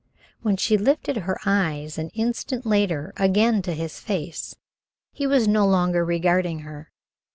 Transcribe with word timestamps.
When 0.41 0.57
she 0.57 0.79
lifted 0.79 1.15
her 1.17 1.37
eyes 1.45 1.99
an 1.99 2.09
instant 2.15 2.65
later 2.65 3.13
again 3.17 3.61
to 3.61 3.75
his 3.75 3.99
face, 3.99 4.55
he 5.11 5.27
was 5.27 5.47
no 5.47 5.63
longer 5.67 6.03
regarding 6.03 6.61
her. 6.61 6.91